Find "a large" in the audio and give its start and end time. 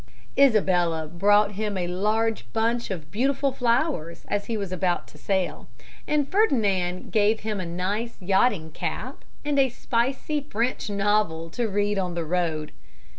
1.77-2.51